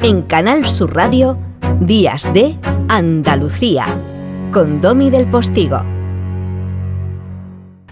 [0.00, 1.36] En Canal Sur Radio,
[1.80, 2.56] Días de
[2.88, 3.84] Andalucía,
[4.52, 5.82] con Domi del Postigo.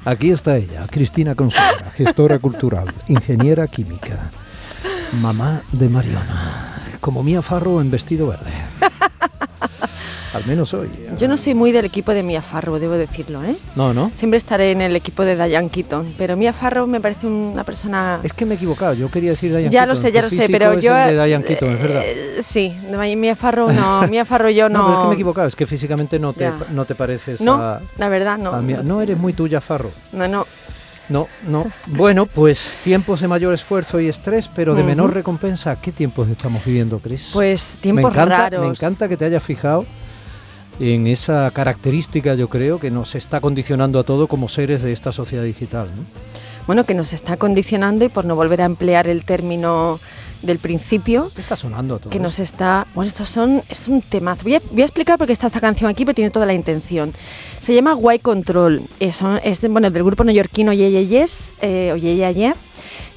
[0.04, 4.30] Aquí está ella, Cristina Consuela, gestora cultural, ingeniera química,
[5.21, 8.52] mamá de Mariona, como Mía Farro en vestido verde.
[10.37, 10.89] Al menos hoy.
[11.18, 13.57] Yo no soy muy del equipo de Mia Farrow, debo decirlo, ¿eh?
[13.75, 14.11] No, ¿no?
[14.14, 18.21] Siempre estaré en el equipo de Diane Keaton, pero Mia Farrow me parece una persona...
[18.23, 19.89] Es que me he equivocado, yo quería decir Diane Ya Keaton.
[19.89, 20.96] lo sé, ya lo sé, pero es yo...
[20.96, 22.03] el de Diane Keaton, es verdad.
[22.04, 22.75] eh, sí,
[23.17, 24.79] Mia Farrow no, Mia Farrow yo no...
[24.79, 26.59] No, pero es que me he equivocado, es que físicamente no te, Ya.
[26.71, 28.53] no te pareces No, a, la verdad no.
[28.62, 29.90] Mia- No eres muy tuya, Farro.
[30.12, 30.46] No, no.
[31.09, 31.71] No, no.
[31.87, 35.77] Bueno, pues tiempos de mayor esfuerzo y estrés, pero de menor recompensa.
[35.81, 37.31] ¿Qué tiempos estamos viviendo, Cris?
[37.33, 38.61] Pues me tiempos encanta, raros.
[38.62, 39.87] Me encanta que te hayas fijado
[40.80, 45.12] en esa característica, yo creo, que nos está condicionando a todo como seres de esta
[45.12, 45.89] sociedad digital.
[45.97, 46.03] ¿no?
[46.67, 49.98] Bueno, que nos está condicionando y por no volver a emplear el término
[50.42, 52.11] del principio, ¿Qué está sonando todo?
[52.11, 52.86] que nos está...
[52.94, 53.62] Bueno, estos son...
[53.70, 54.42] Es un temazo.
[54.42, 56.53] Voy a, voy a explicar por qué está esta canción aquí, pero tiene toda la
[56.55, 57.12] intención.
[57.58, 58.83] Se llama Why Control.
[59.01, 62.53] Es, es de- bueno, del grupo neoyorquino Ye Ye Yes, eh, o Ye Ye Ye.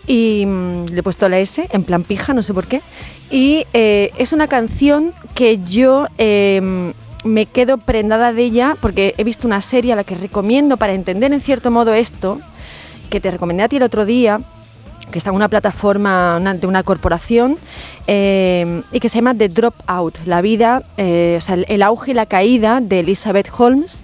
[0.08, 2.82] Y mm, le he puesto la S, en plan pija, no sé por qué.
[3.30, 9.24] Y eh, es una canción que yo eh, me quedo prendada de ella porque he
[9.24, 12.40] visto una serie a la que recomiendo para entender en cierto modo esto,
[13.10, 14.42] que te recomendé a ti el otro día,
[15.12, 17.58] que está en una plataforma una- de una corporación
[18.08, 22.12] eh, y que se llama The Dropout, la vida, eh, o sea, el, el auge
[22.12, 24.02] y la caída de Elizabeth Holmes,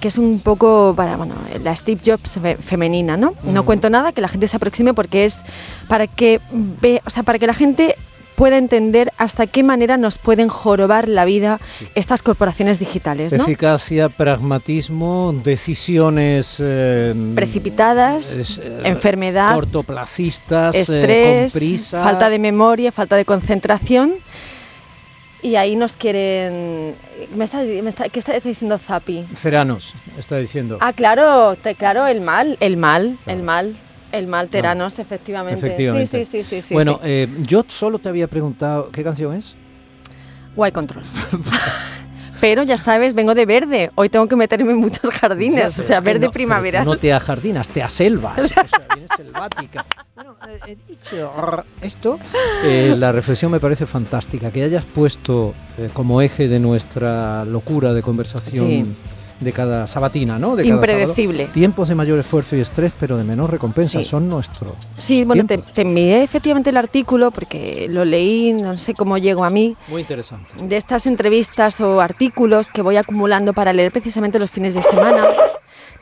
[0.00, 3.34] que es un poco para bueno, la Steve Jobs fe- femenina, ¿no?
[3.42, 5.40] No cuento nada, que la gente se aproxime porque es
[5.88, 7.96] para que ve, o sea, para que la gente
[8.38, 11.60] pueda entender hasta qué manera nos pueden jorobar la vida
[11.96, 13.42] estas corporaciones digitales, ¿no?
[13.42, 22.02] Eficacia, pragmatismo, decisiones eh, Precipitadas, es, eh, enfermedad, cortoplacistas, eh, estrés, con prisa.
[22.02, 24.14] falta de memoria, falta de concentración.
[25.42, 26.96] Y ahí nos quieren...
[27.34, 29.24] Me está, me está- ¿Qué está, está diciendo Zapi?
[29.34, 30.78] Ceranos, está diciendo.
[30.80, 33.38] Ah, claro, te- claro, el mal, el mal, Claro.
[33.38, 33.76] el mal,
[34.12, 35.66] el mal Teranos, efectivamente.
[35.66, 36.24] Efectivamente.
[36.24, 36.74] Sí, sí, sí, sí, sí.
[36.74, 37.08] bueno, sí.
[37.10, 39.54] eh, yo solo te había preguntado, ¿qué canción es?
[40.56, 41.04] Guay control.
[42.40, 43.90] Pero ya sabes, vengo de verde.
[43.96, 46.84] Hoy tengo que meterme en muchos jardines, o sea, verde no- primavera.
[46.84, 48.40] No te ajardinas, te aselvas.
[48.40, 48.64] o sea,
[48.94, 49.84] vienes selvática.
[50.14, 52.18] Bueno, eh, he dicho esto.
[52.64, 54.52] eh, la reflexión me parece fantástica.
[54.52, 55.52] Que hayas puesto
[55.94, 58.86] como eje de nuestra locura de conversación Sí.
[59.40, 60.56] De cada sabatina, ¿no?
[60.56, 61.38] De cada Impredecible.
[61.44, 61.52] sábado.
[61.54, 63.98] Tiempos de mayor esfuerzo y estrés, pero de menor recompensa.
[63.98, 64.04] Sí.
[64.04, 64.72] Son nuestros.
[64.98, 65.72] Sí, bueno, te, tiempos.
[65.74, 70.00] te envié efectivamente el artículo porque lo leí, no sé cómo llegó a mí, Muy
[70.02, 70.54] interesante.
[70.60, 75.28] de estas entrevistas o artículos que voy acumulando para leer precisamente los fines de semana.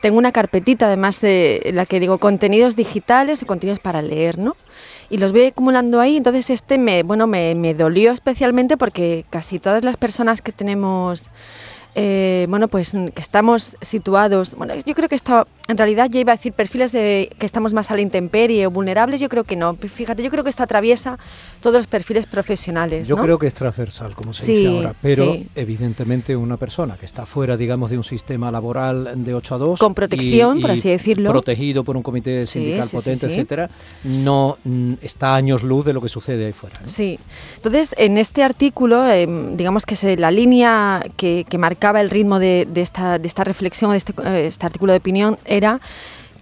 [0.01, 4.37] Tengo una carpetita además de en la que digo contenidos digitales o contenidos para leer,
[4.37, 4.55] ¿no?
[5.09, 9.57] Y los voy acumulando ahí, entonces este me, bueno, me, me dolió especialmente porque casi
[9.57, 11.25] todas las personas que tenemos,
[11.99, 16.19] eh, bueno, pues mm, que estamos situados, bueno, yo creo que esto, en realidad ya
[16.19, 19.45] iba a decir perfiles de que estamos más a la intemperie o vulnerables, yo creo
[19.45, 19.75] que no.
[19.75, 21.17] Fíjate, yo creo que esto atraviesa
[21.59, 23.23] todos los perfiles profesionales, Yo ¿no?
[23.23, 25.47] creo que es transversal, como se Sí, dice ahora, pero sí.
[25.55, 29.79] evidentemente una persona que está fuera, digamos, de un sistema laboral de 8 a 2.
[29.79, 31.31] Con protección, por así decirlo.
[31.31, 33.71] Protegido por un comité sindical sí, potente, etcétera,
[34.03, 36.75] no mm, está a años luz de lo que sucede ahí fuera.
[36.79, 36.87] ¿no?
[36.87, 37.19] Sí,
[37.55, 41.57] entonces en este artículo, eh, digamos que se, la línea que, que
[41.87, 44.97] marcaba el ritmo de, de esta, de esta reflexión, de este, eh, este artículo de
[44.97, 45.79] opinión, era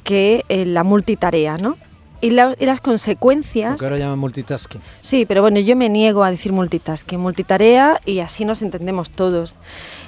[0.04, 1.78] que eh, la multitarea, ¿no?
[2.20, 3.74] Y, la- y las consecuencias...
[3.74, 4.82] Lo que ahora llaman multitasking.
[5.02, 9.56] Sí, pero bueno, yo me niego a decir multitasking, multitarea y así nos entendemos todos.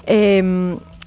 [0.07, 0.39] Eh,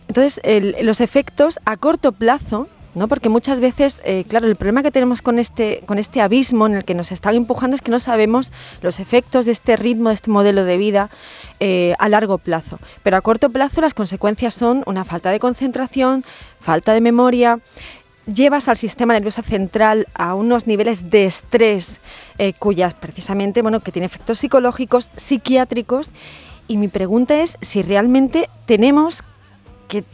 [0.07, 3.09] entonces, el- los efectos a corto plazo, ¿no?
[3.09, 6.75] porque muchas veces, eh, claro, el problema que tenemos con este, con este abismo en
[6.75, 8.53] el que nos están empujando es que no sabemos
[8.83, 11.11] los efectos de este ritmo, de este modelo de vida
[11.61, 12.79] eh, a largo plazo.
[13.03, 16.25] Pero a corto plazo las consecuencias son una falta de concentración,
[16.61, 17.61] falta de memoria,
[18.27, 22.01] llevas al sistema nervioso central a unos niveles de estrés
[22.39, 26.11] eh, cuyas precisamente, bueno, que tiene efectos psicológicos, psiquiátricos.
[26.69, 29.23] Y mi pregunta es si realmente tenemos
[29.89, 30.05] que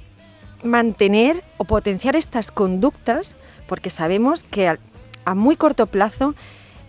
[0.62, 3.36] mantener o potenciar estas conductas,
[3.66, 6.34] porque sabemos que a muy corto plazo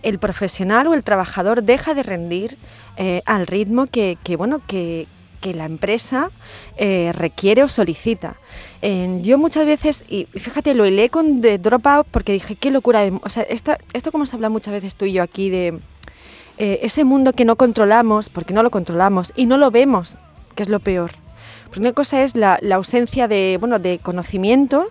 [0.04, 2.58] el profesional o el trabajador deja de rendir
[2.98, 5.08] eh, al ritmo que, bueno, que,
[5.54, 6.30] la empresa
[6.76, 8.36] eh, requiere o solicita.
[9.22, 13.00] Yo muchas veces, y fíjate, lo hilé con The Dropout porque dije, qué locura.
[13.00, 15.80] de- o sea, esto como se habla muchas veces tú y yo aquí de
[16.58, 20.18] eh, ese mundo que no controlamos, porque no lo controlamos y no lo vemos,
[20.56, 21.12] que es lo peor.
[21.68, 24.88] Porque una cosa es la, la ausencia de, bueno, de conocimiento,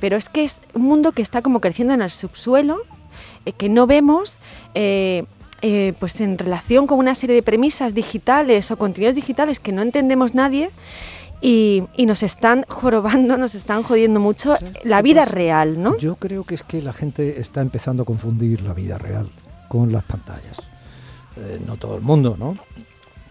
[0.00, 2.82] pero es que es un mundo que está como creciendo en el subsuelo,
[3.44, 4.38] eh, que no vemos,
[4.74, 5.24] eh,
[5.62, 9.80] eh, pues en relación con una serie de premisas digitales o contenidos digitales que no
[9.80, 10.70] entendemos nadie
[11.40, 15.96] y, nos están jorobando, nos están jodiendo mucho la vida real, ¿no?
[15.98, 19.28] Yo creo que es que la gente está empezando a confundir la vida real
[19.68, 20.58] con las pantallas.
[21.36, 22.54] Eh, no todo el mundo, ¿no?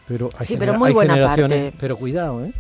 [0.07, 1.73] Pero hay, sí, pero muy buena generaciones.
[1.79, 2.53] Pero cuidado, ¿eh?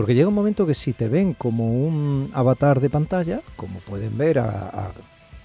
[0.00, 4.16] Porque llega un momento que si te ven como un avatar de pantalla, como pueden
[4.16, 4.92] ver a,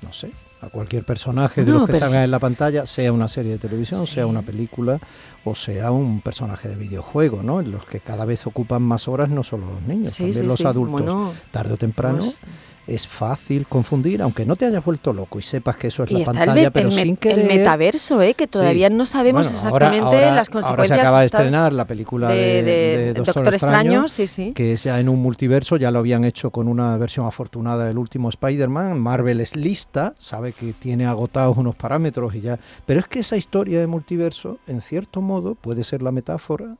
[0.02, 0.32] no sé,
[0.62, 4.08] a cualquier personaje de los que salgan en la pantalla, sea una serie de televisión,
[4.08, 4.98] sea una película
[5.44, 7.60] o sea un personaje de videojuego, ¿no?
[7.60, 11.34] En los que cada vez ocupan más horas no solo los niños, también los adultos.
[11.52, 12.40] tarde o temprano pues
[12.88, 16.24] es fácil confundir, aunque no te hayas vuelto loco y sepas que eso es la
[16.24, 17.40] pantalla, pero sin querer...
[17.40, 18.36] El metaverso, ¿eh?
[18.36, 20.92] que todavía no sabemos exactamente las consecuencias.
[20.92, 24.52] Ahora se acaba de estrenar la película de, Doctor, Extraño, sí, sí.
[24.54, 27.98] que es ya en un multiverso, ya lo habían hecho con una versión afortunada del
[27.98, 29.00] último Spider-Man.
[29.00, 32.60] Marvel es lista, sabe que tiene agotados unos parámetros y ya...
[32.86, 36.78] Pero es que esa historia de multiverso, en cierto modo, puede ser la metáfora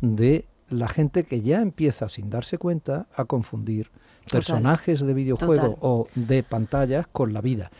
[0.00, 3.90] de la gente que ya empieza sin darse cuenta a confundir
[4.30, 7.70] personajes de videojuego o de pantallas con la vida.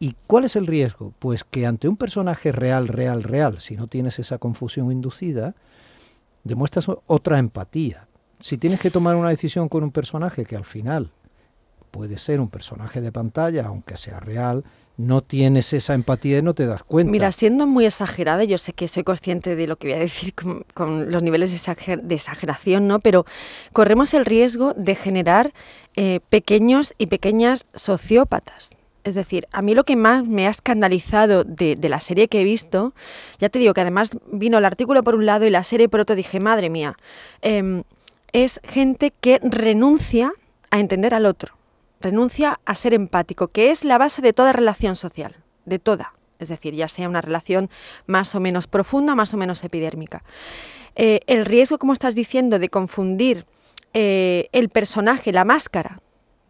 [0.00, 1.12] ¿Y cuál es el riesgo?
[1.18, 5.54] Pues que ante un personaje real, real, real, si no tienes esa confusión inducida,
[6.44, 8.06] demuestras otra empatía.
[8.40, 11.10] Si tienes que tomar una decisión con un personaje que al final
[11.90, 14.64] puede ser un personaje de pantalla, aunque sea real,
[14.98, 17.10] no tienes esa empatía y no te das cuenta.
[17.10, 20.34] Mira, siendo muy exagerada, yo sé que soy consciente de lo que voy a decir
[20.34, 22.98] con, los niveles de, exageración, ¿no?
[22.98, 23.24] Pero
[23.72, 25.54] corremos el riesgo de generar
[25.94, 28.72] eh, pequeños y pequeñas sociópatas.
[29.04, 32.44] Es decir, a mí lo que más me ha escandalizado de, la serie que he
[32.44, 32.92] visto,
[33.38, 36.00] ya te digo que además vino el artículo por un lado y la serie por
[36.00, 36.96] otro, dije, madre mía,
[37.40, 37.84] em,
[38.32, 40.32] es gente que renuncia
[40.70, 41.57] a entender al otro
[42.00, 46.48] renuncia a ser empático, que es la base de toda relación social, de toda, es
[46.48, 47.70] decir, ya sea una relación
[48.06, 50.22] más o menos profunda, más o menos epidérmica.
[50.94, 53.44] Eh, el riesgo, como estás diciendo, de confundir
[53.94, 56.00] eh, el personaje, la máscara,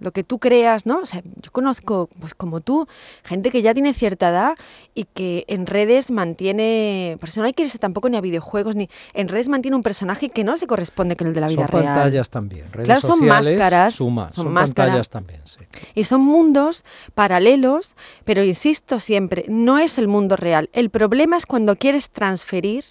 [0.00, 1.00] lo que tú creas, ¿no?
[1.00, 2.86] O sea, yo conozco, pues como tú,
[3.24, 4.54] gente que ya tiene cierta edad
[4.94, 8.76] y que en redes mantiene, por eso no hay que irse tampoco ni a videojuegos,
[8.76, 11.66] ni en redes mantiene un personaje que no se corresponde con el de la vida
[11.66, 11.84] real.
[11.84, 15.60] Son pantallas también, redes claro, son máscaras, son, pantallas también, sí.
[15.94, 16.84] Y son mundos
[17.14, 20.70] paralelos, pero insisto siempre, no es el mundo real.
[20.72, 22.84] El problema es cuando quieres transferir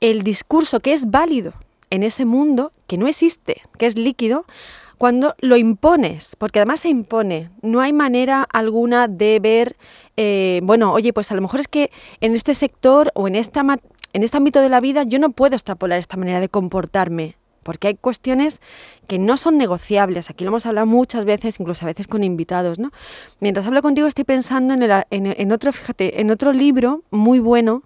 [0.00, 1.54] el discurso que es válido
[1.90, 4.44] en ese mundo, que no existe, que es líquido,
[4.98, 9.76] cuando lo impones, porque además se impone, no hay manera alguna de ver,
[10.16, 11.90] eh, bueno, oye, pues a lo mejor es que
[12.20, 13.64] en este sector o en, esta
[14.12, 17.88] en este ámbito de la vida yo no puedo extrapolar esta manera de comportarme, porque
[17.88, 18.60] hay cuestiones
[19.08, 20.30] que no son negociables.
[20.30, 22.92] Aquí lo hemos hablado muchas veces, incluso a veces con invitados, ¿no?
[23.40, 27.82] Mientras hablo contigo estoy pensando en, en, otro, fíjate, en otro libro muy bueno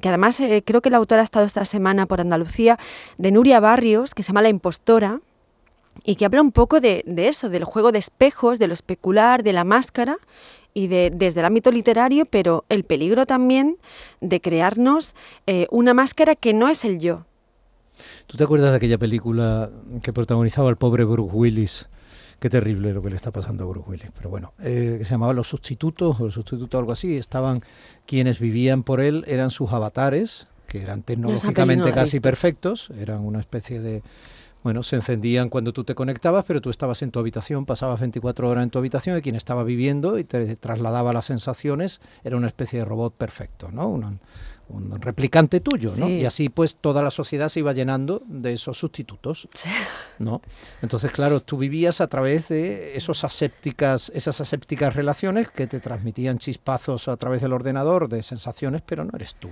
[0.00, 2.76] que además eh, creo que la autora ha estado esta semana por Andalucía,
[3.18, 5.20] de Nuria Barrios, que se llama La impostora,
[6.04, 9.52] y que habla un poco de, eso, del juego de espejos, de lo especular, de
[9.52, 10.16] la máscara
[10.74, 13.78] y de, desde el ámbito literario, pero el peligro también
[14.20, 15.14] de crearnos
[15.46, 17.26] eh, una máscara que no es el yo.
[18.26, 19.70] ¿Tú te acuerdas de aquella película
[20.02, 21.88] que protagonizaba el pobre Bruce Willis?
[22.40, 24.10] Qué terrible lo que le está pasando a Bruce Willis.
[24.16, 27.16] Pero bueno, eh, que se llamaba Los Sustitutos, o Los Sustitutos, algo así.
[27.16, 27.62] Estaban
[28.06, 33.80] quienes vivían por él, eran sus avatares, que eran tecnológicamente casi perfectos, eran una especie
[33.80, 34.02] de
[34.62, 38.48] bueno, se encendían cuando tú te conectabas, pero tú estabas en tu habitación, pasabas 24
[38.48, 42.46] horas en tu habitación y quien estaba viviendo y te trasladaba las sensaciones era una
[42.46, 43.88] especie de robot perfecto, ¿no?
[43.88, 44.20] Un,
[45.00, 46.08] replicante tuyo, ¿no?
[46.08, 49.46] Y así pues toda la sociedad se iba llenando de esos sustitutos,
[50.18, 50.40] ¿no?
[50.80, 56.38] Entonces, claro, tú vivías a través de esos asépticas, esas asépticas relaciones que te transmitían
[56.38, 59.50] chispazos a través del ordenador de sensaciones, pero no eres tú.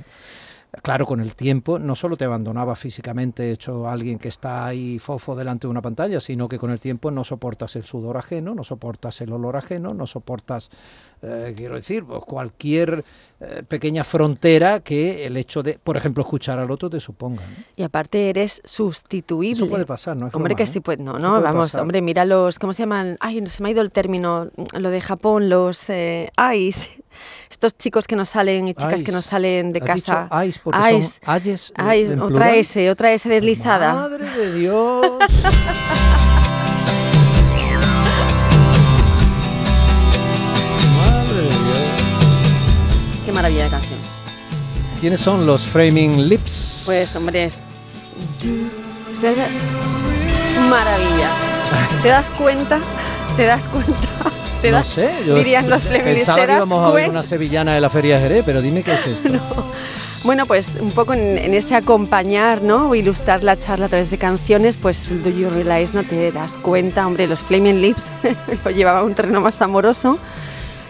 [0.83, 5.35] Claro, con el tiempo no solo te abandonaba físicamente hecho alguien que está ahí fofo
[5.35, 8.63] delante de una pantalla, sino que con el tiempo no soportas el sudor ajeno, no
[8.63, 10.71] soportas el olor ajeno, no soportas,
[11.23, 13.05] eh, quiero decir, pues cualquier
[13.43, 17.43] eh, pequeña frontera que el hecho de, por ejemplo, escuchar al otro te suponga.
[17.75, 19.65] Y aparte eres sustituible.
[19.65, 20.27] Eso puede pasar, ¿no?
[20.27, 23.17] Es hombre, que sí puede, no, no, vamos, hombre, mira los, ¿cómo se llaman?
[23.19, 26.31] Ay, se me ha ido el término, lo de Japón, los eh,
[27.51, 30.29] estos chicos que nos salen y chicas que nos salen de casa.
[30.47, 33.95] Ice, porque son ayes, otra S, otra S deslizada.
[33.95, 35.07] Madre de Dios.
[43.41, 43.99] maravilla de canción.
[45.01, 46.83] ¿Quiénes son los Framing Lips?
[46.85, 47.63] Pues, hombre, es...
[50.69, 51.31] Maravilla.
[52.03, 52.81] ¿Te das cuenta?
[53.39, 53.95] ¿Te das cuenta?
[54.61, 54.89] ¿Te no das?
[54.89, 55.11] sé.
[55.27, 58.43] Yo Dirían los pensaba que íbamos a ver una sevillana de la Feria de Jerez,
[58.45, 59.31] pero dime qué es esto.
[60.23, 62.91] Bueno, pues un poco en, en ese acompañar, ¿no?
[62.91, 66.59] O ilustrar la charla a través de canciones, pues Do You Realize, no te das
[66.61, 68.05] cuenta, hombre, los Flaming Lips
[68.67, 70.19] lo llevaban a un terreno más amoroso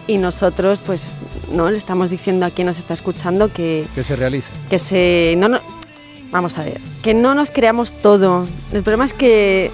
[0.07, 1.15] y nosotros, pues,
[1.53, 1.71] ¿no?
[1.71, 4.51] Le estamos diciendo a quien nos está escuchando que, Que se realice.
[4.69, 5.35] que se...
[5.39, 5.61] No, no-
[6.33, 8.47] vamos a ver, que no nos creamos todo.
[8.73, 9.71] El problema es que,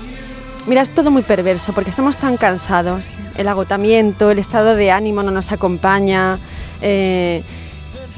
[0.66, 3.10] mira, es todo muy perverso porque estamos tan cansados.
[3.36, 6.38] El agotamiento, el estado de ánimo no nos acompaña.
[6.80, 7.42] eh,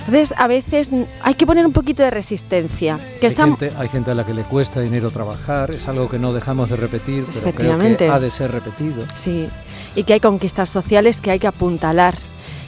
[0.08, 0.90] entonces, a veces
[1.22, 2.98] hay que poner un poquito de resistencia.
[3.20, 6.08] Que hay, está- gente, hay gente a la que le cuesta dinero trabajar, es algo
[6.08, 9.04] que no dejamos de repetir, pero creo que ha de ser repetido.
[9.14, 9.48] Sí,
[9.94, 12.14] y que hay conquistas sociales que hay que apuntalar.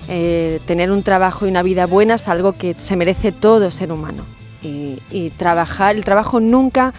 [0.09, 3.92] Eh, tener un trabajo y una vida buena es algo que se merece todo ser
[3.92, 4.25] humano.
[4.62, 6.92] Y, y trabajar, el trabajo nunca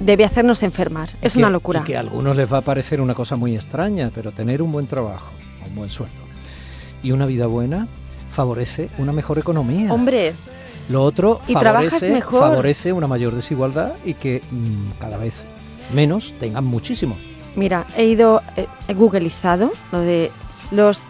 [0.00, 1.08] debe hacernos enfermar.
[1.22, 1.80] Es Y una que- locura.
[1.80, 4.72] Y que a algunos les va a parecer una cosa muy extraña, pero tener un
[4.72, 5.32] buen trabajo,
[5.68, 6.16] un buen sueldo
[7.02, 7.86] y una vida buena
[8.42, 9.92] favorece una mejor economía.
[9.92, 10.32] Hombre,
[10.88, 12.40] Lo otro Y favorece, mejor.
[12.40, 15.44] favorece una mayor desigualdad y que mm, cada vez
[15.92, 17.16] menos tengan muchísimo.
[17.56, 20.30] mira, he ido, eh, he googleizado lo de
[20.70, 21.02] los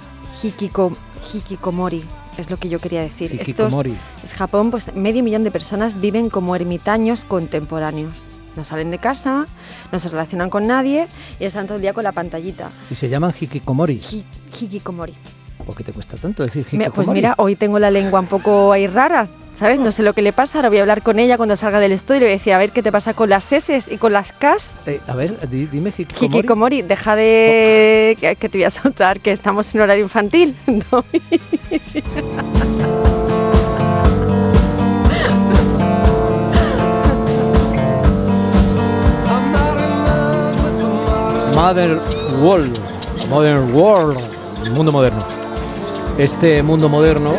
[0.43, 0.97] hikiko-
[1.35, 2.03] hikikomori,
[2.39, 3.31] es lo que yo quería decir.
[3.33, 3.95] Estos- Hikikomori.
[4.25, 8.25] es Japón, pues medio millón de personas viven como ermitaños contemporáneos.
[8.57, 9.47] No salen de casa,
[9.93, 11.07] no se relacionan con nadie
[11.39, 12.71] y están todo el día con la pantallita.
[12.91, 14.01] Y se llaman hikikomori.
[14.11, 14.25] Hi-
[14.61, 15.15] hikikomori.
[15.69, 16.91] ¿Por qué te cuesta tanto decir hikikomori?
[16.95, 19.79] pues mira, hoy tengo la lengua un poco ahí rara, ¿sabes?
[19.79, 21.93] No sé lo que le pasa, ahora voy a hablar con ella cuando salga del
[21.93, 23.99] estudio y le voy a decir, a ver qué te pasa con las S y
[23.99, 24.75] con las Ks.
[24.87, 26.39] Eh, a ver, di- dime hikikomori.
[26.39, 28.17] Hikikomori, deja de...
[28.19, 30.57] que, que te voy a soltar, que estamos en horario infantil.
[30.91, 31.05] ¿no?
[41.55, 41.99] Mother
[42.41, 42.79] World.
[43.29, 44.19] Modern World.
[44.65, 45.23] El mundo moderno.
[46.19, 47.33] Este mundo moderno,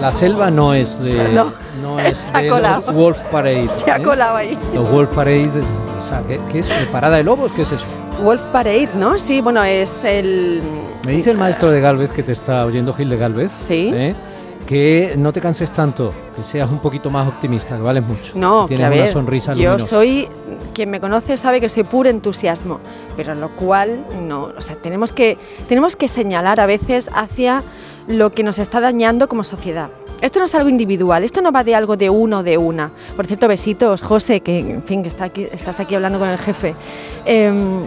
[0.00, 1.40] la selva no es de.
[1.82, 3.68] No, es se ha de los Wolf Parade.
[3.68, 4.02] Se ha ¿eh?
[4.02, 4.58] colado ahí.
[4.74, 5.50] Los Wolf Parade.
[5.98, 6.68] o sea, ¿qué, qué es?
[6.90, 7.52] ¿Parada de lobos?
[7.52, 7.84] ¿Qué es eso?
[8.22, 9.18] Wolf Parade, ¿no?
[9.18, 10.62] Sí, bueno, es el...
[11.04, 13.52] Me dice el maestro de Galvez que te está oyendo, Gil de Galvez.
[13.52, 13.90] Sí.
[13.92, 14.14] ¿eh?
[14.66, 18.32] Que no te canses tanto, que seas un poquito más optimista, que vales mucho.
[18.38, 19.90] No, que que tienes a una sonrisa yo luminosa.
[19.90, 20.28] soy,
[20.74, 22.80] quien me conoce sabe que soy puro entusiasmo,
[23.16, 25.38] pero lo cual no, o sea, tenemos que,
[25.68, 27.62] tenemos que señalar a veces hacia
[28.06, 29.88] lo que nos está dañando como sociedad.
[30.20, 32.90] Esto no es algo individual, esto no va de algo de uno o de una.
[33.16, 36.38] Por cierto, besitos, José, que en fin, que está aquí, estás aquí hablando con el
[36.38, 36.74] jefe.
[37.24, 37.82] Em,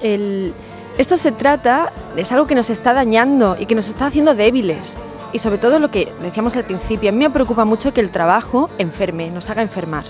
[0.00, 0.54] el-
[0.98, 4.98] esto se trata, es algo que nos está dañando y que nos está haciendo débiles.
[5.32, 8.10] Y sobre todo lo que decíamos al principio, a mí me preocupa mucho que el
[8.10, 10.04] trabajo enferme, nos haga enfermar.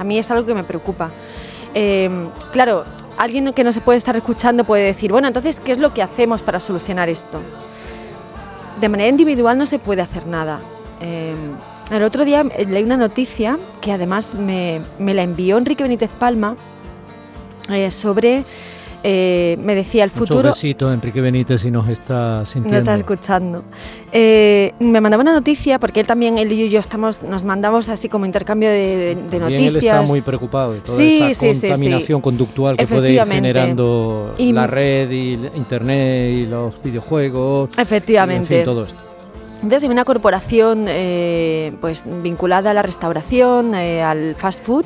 [0.00, 1.10] A mí es algo que me preocupa.
[1.74, 2.08] Eh,
[2.52, 2.84] claro,
[3.18, 6.02] alguien que no se puede estar escuchando puede decir, bueno, entonces, ¿qué es lo que
[6.02, 7.38] hacemos para solucionar esto?
[8.80, 10.62] De manera individual no se puede hacer nada.
[11.02, 11.34] Eh,
[11.90, 16.10] el otro día eh, leí una noticia que además me, me la envió Enrique Benítez
[16.18, 16.56] Palma
[17.68, 18.44] eh, sobre,
[19.02, 20.42] eh, me decía, el futuro...
[20.50, 22.78] besitos, Enrique Benítez, si nos está sintiendo.
[22.78, 23.64] está escuchando.
[24.12, 28.08] Eh, me mandaba una noticia, porque él también, él y yo estamos, nos mandamos así
[28.08, 29.68] como intercambio de, de- de noticias.
[29.68, 31.68] él está muy preocupado de toda Sí, esa sí, sí, sí.
[31.68, 37.70] contaminación conductual que puede ir generando Y- la red y internet y los videojuegos.
[37.78, 38.54] Efectivamente.
[38.54, 38.98] y, en fin, todo esto.
[39.62, 44.84] Entonces hay una corporación eh, pues, vinculada a la restauración, eh, al fast food,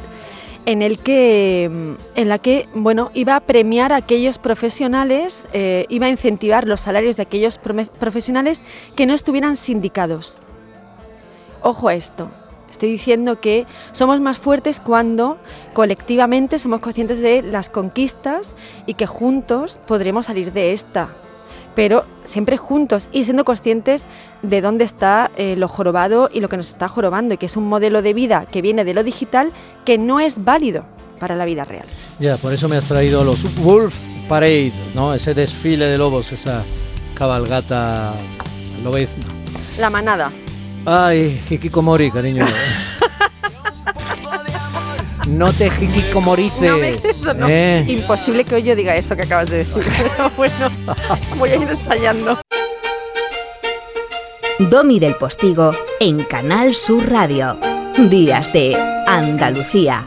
[0.66, 5.86] en, el que, mm, en la que bueno, iba a premiar a aquellos profesionales, eh,
[5.88, 8.62] iba a incentivar los salarios de aquellos profesionales
[8.96, 10.40] que no estuvieran sindicados.
[11.62, 12.30] Ojo a esto.
[12.70, 15.38] Estoy diciendo que somos más fuertes cuando
[15.74, 18.54] colectivamente somos conscientes de las conquistas
[18.84, 21.10] y que juntos podremos salir de esta.
[21.74, 24.04] Pero siempre juntos y siendo conscientes
[24.42, 27.56] de dónde está eh, lo jorobado y lo que nos está jorobando y que es
[27.56, 29.52] un modelo de vida que viene de lo digital
[29.84, 30.86] que no es válido
[31.18, 31.86] para la vida real.
[32.20, 35.14] Ya, por eso me has traído los Wolf Parade, ¿no?
[35.14, 36.64] Ese desfile de lobos, esa
[37.14, 38.14] cabalgata
[38.82, 39.24] lobezna.
[39.78, 40.30] La manada.
[40.84, 42.44] Ay, hikikomori, cariño.
[45.28, 46.60] no te hikikomorices.
[46.70, 47.46] No me- eso no.
[47.48, 47.84] ¿eh?
[47.88, 49.82] Imposible que hoy yo diga eso que acabas de decir.
[50.16, 50.70] Pero bueno,
[51.38, 52.38] voy a ir ensayando.
[54.58, 57.56] Domi del Postigo en Canal Sur Radio.
[58.08, 58.76] Días de
[59.06, 60.04] Andalucía.